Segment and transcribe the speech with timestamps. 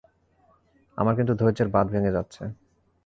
[0.97, 2.43] আমার কিন্তু ধৈর্যের বাঁধ ভেঙে যাচ্ছে!